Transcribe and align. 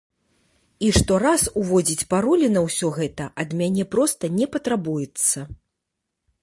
І 0.85 0.87
штораз 0.97 1.43
уводзіць 1.63 2.07
паролі 2.13 2.47
на 2.55 2.61
ўсё 2.69 2.87
гэта 2.99 3.29
ад 3.45 3.49
мяне 3.61 3.83
проста 3.97 4.23
не 4.41 4.45
патрабуецца. 4.57 5.37